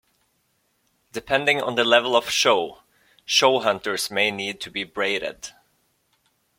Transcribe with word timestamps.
Depending 1.11 1.61
on 1.61 1.75
the 1.75 1.83
level 1.83 2.15
of 2.15 2.27
show, 2.27 2.79
show 3.23 3.59
hunters 3.59 4.09
may 4.09 4.31
need 4.31 4.59
to 4.61 4.71
be 4.71 4.83
braided. 4.83 5.49